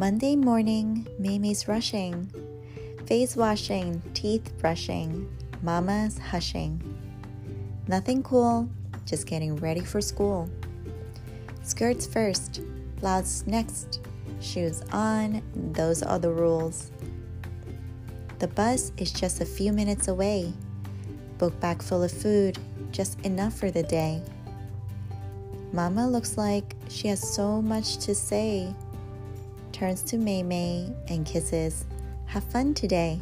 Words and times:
Monday 0.00 0.34
morning, 0.34 1.06
Mimi's 1.18 1.68
rushing. 1.68 2.26
Face 3.04 3.36
washing, 3.36 4.00
teeth 4.14 4.50
brushing, 4.56 5.28
mama's 5.60 6.16
hushing. 6.16 6.80
Nothing 7.86 8.22
cool, 8.22 8.66
just 9.04 9.26
getting 9.26 9.56
ready 9.56 9.82
for 9.82 10.00
school. 10.00 10.48
Skirts 11.64 12.06
first, 12.06 12.62
blouse 12.98 13.44
next, 13.46 14.00
shoes 14.40 14.80
on, 14.90 15.42
those 15.74 16.02
are 16.02 16.18
the 16.18 16.30
rules. 16.30 16.90
The 18.38 18.48
bus 18.48 18.92
is 18.96 19.12
just 19.12 19.42
a 19.42 19.44
few 19.44 19.70
minutes 19.70 20.08
away. 20.08 20.50
Book 21.36 21.60
bag 21.60 21.82
full 21.82 22.04
of 22.04 22.10
food, 22.10 22.58
just 22.90 23.20
enough 23.20 23.52
for 23.52 23.70
the 23.70 23.82
day. 23.82 24.22
Mama 25.74 26.08
looks 26.08 26.38
like 26.38 26.74
she 26.88 27.08
has 27.08 27.20
so 27.20 27.60
much 27.60 27.98
to 27.98 28.14
say. 28.14 28.74
Turns 29.80 30.02
to 30.02 30.18
Mei 30.18 30.42
Mei 30.42 30.92
and 31.08 31.24
kisses. 31.24 31.86
Have 32.26 32.44
fun 32.44 32.74
today. 32.74 33.18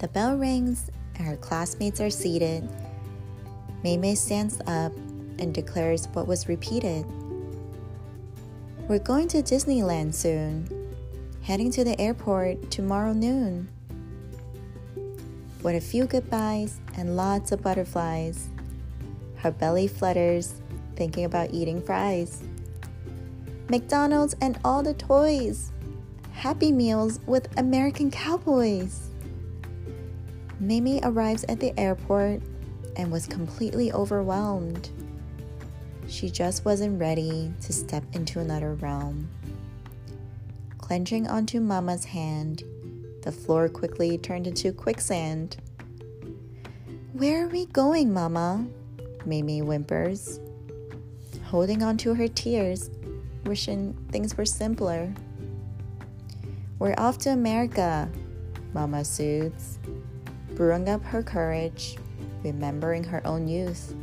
The 0.00 0.08
bell 0.08 0.36
rings 0.36 0.90
and 1.14 1.24
her 1.24 1.36
classmates 1.36 2.00
are 2.00 2.10
seated. 2.10 2.68
Mei 3.84 3.96
Mei 3.96 4.16
stands 4.16 4.58
up 4.66 4.92
and 5.38 5.54
declares 5.54 6.08
what 6.14 6.26
was 6.26 6.48
repeated. 6.48 7.06
We're 8.88 8.98
going 8.98 9.28
to 9.28 9.36
Disneyland 9.40 10.14
soon, 10.14 10.66
heading 11.42 11.70
to 11.70 11.84
the 11.84 12.00
airport 12.00 12.72
tomorrow 12.72 13.12
noon. 13.12 13.68
With 15.62 15.76
a 15.76 15.80
few 15.80 16.06
goodbyes 16.06 16.80
and 16.96 17.16
lots 17.16 17.52
of 17.52 17.62
butterflies, 17.62 18.48
her 19.36 19.52
belly 19.52 19.86
flutters, 19.86 20.54
thinking 20.96 21.24
about 21.24 21.54
eating 21.54 21.80
fries. 21.80 22.42
McDonald's 23.68 24.34
and 24.40 24.58
all 24.64 24.82
the 24.82 24.94
toys. 24.94 25.72
Happy 26.32 26.70
Meals 26.70 27.20
with 27.26 27.48
American 27.58 28.10
Cowboys. 28.10 29.10
Mimi 30.60 31.00
arrives 31.02 31.44
at 31.48 31.60
the 31.60 31.78
airport 31.78 32.42
and 32.96 33.10
was 33.10 33.26
completely 33.26 33.92
overwhelmed. 33.92 34.90
She 36.06 36.28
just 36.28 36.64
wasn't 36.64 37.00
ready 37.00 37.52
to 37.62 37.72
step 37.72 38.04
into 38.12 38.40
another 38.40 38.74
realm. 38.74 39.28
Clenching 40.78 41.26
onto 41.26 41.60
Mama's 41.60 42.04
hand, 42.04 42.62
the 43.22 43.32
floor 43.32 43.70
quickly 43.70 44.18
turned 44.18 44.46
into 44.46 44.72
quicksand. 44.72 45.56
Where 47.14 47.46
are 47.46 47.48
we 47.48 47.66
going, 47.66 48.12
Mama? 48.12 48.66
Mimi 49.24 49.60
whimpers, 49.60 50.40
holding 51.44 51.82
on 51.82 51.96
to 51.98 52.12
her 52.12 52.28
tears, 52.28 52.90
wishing 53.44 53.94
things 54.10 54.36
were 54.36 54.44
simpler. 54.44 55.12
We're 56.78 56.94
off 56.98 57.18
to 57.18 57.30
America, 57.30 58.10
Mama 58.72 59.04
soothes, 59.04 59.78
brewing 60.54 60.88
up 60.88 61.02
her 61.04 61.22
courage, 61.22 61.96
remembering 62.42 63.04
her 63.04 63.24
own 63.26 63.48
youth. 63.48 63.94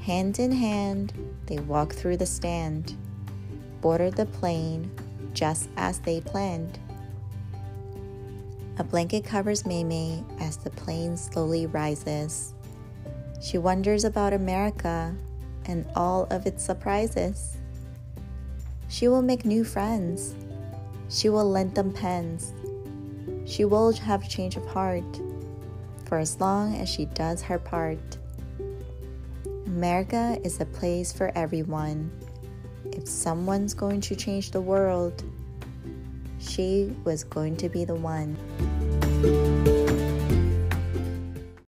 Hand 0.00 0.38
in 0.38 0.52
hand, 0.52 1.12
they 1.46 1.58
walk 1.58 1.94
through 1.94 2.18
the 2.18 2.26
stand, 2.26 2.94
boarded 3.80 4.14
the 4.14 4.26
plane 4.26 4.90
just 5.32 5.68
as 5.76 5.98
they 6.00 6.20
planned. 6.20 6.78
A 8.78 8.84
blanket 8.84 9.24
covers 9.24 9.64
Mimi 9.64 10.24
as 10.40 10.56
the 10.56 10.70
plane 10.70 11.16
slowly 11.16 11.66
rises. 11.66 12.54
She 13.40 13.56
wonders 13.56 14.04
about 14.04 14.32
America 14.32 15.14
and 15.66 15.86
all 15.94 16.26
of 16.30 16.46
its 16.46 16.64
surprises. 16.64 17.56
She 18.94 19.08
will 19.08 19.22
make 19.22 19.44
new 19.44 19.64
friends. 19.64 20.36
She 21.08 21.28
will 21.28 21.50
lend 21.50 21.74
them 21.74 21.92
pens. 21.92 22.52
She 23.44 23.64
will 23.64 23.92
have 23.92 24.28
change 24.28 24.56
of 24.56 24.64
heart 24.66 25.20
for 26.04 26.18
as 26.18 26.40
long 26.40 26.76
as 26.76 26.88
she 26.88 27.06
does 27.06 27.42
her 27.42 27.58
part. 27.58 28.18
America 29.66 30.38
is 30.44 30.60
a 30.60 30.64
place 30.64 31.12
for 31.12 31.32
everyone. 31.34 32.08
If 32.92 33.08
someone's 33.08 33.74
going 33.74 34.00
to 34.02 34.14
change 34.14 34.52
the 34.52 34.60
world, 34.60 35.24
she 36.38 36.94
was 37.02 37.24
going 37.24 37.56
to 37.56 37.68
be 37.68 37.84
the 37.84 37.96
one. 37.96 38.36